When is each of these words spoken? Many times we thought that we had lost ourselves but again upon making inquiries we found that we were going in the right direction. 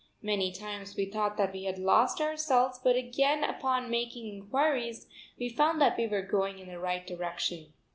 Many 0.23 0.51
times 0.51 0.95
we 0.95 1.05
thought 1.05 1.37
that 1.37 1.53
we 1.53 1.65
had 1.65 1.77
lost 1.77 2.21
ourselves 2.21 2.79
but 2.83 2.95
again 2.95 3.43
upon 3.43 3.91
making 3.91 4.29
inquiries 4.33 5.05
we 5.37 5.47
found 5.47 5.79
that 5.79 5.95
we 5.95 6.07
were 6.07 6.23
going 6.23 6.57
in 6.57 6.67
the 6.69 6.79
right 6.79 7.05
direction. 7.05 7.71